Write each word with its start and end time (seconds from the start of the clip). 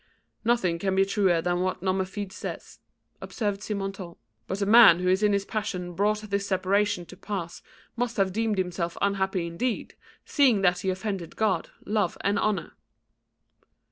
"Nothing 0.43 0.79
can 0.79 0.95
be 0.95 1.05
truer 1.05 1.43
than 1.43 1.59
what 1.59 1.81
Nomerfide 1.83 2.31
says," 2.31 2.79
observed 3.21 3.61
Simontault, 3.61 4.17
"but 4.47 4.57
the 4.57 4.65
man 4.65 4.97
who 4.97 5.07
in 5.07 5.31
his 5.31 5.45
passion 5.45 5.93
brought 5.93 6.21
this 6.21 6.47
separation 6.47 7.05
to 7.05 7.15
pass 7.15 7.61
must 7.95 8.17
have 8.17 8.33
deemed 8.33 8.57
himself 8.57 8.97
unhappy 8.99 9.45
indeed, 9.45 9.93
seeing 10.25 10.61
that 10.63 10.79
he 10.79 10.89
offended 10.89 11.35
God, 11.35 11.69
Love 11.85 12.17
and 12.21 12.39
Honour." 12.39 12.73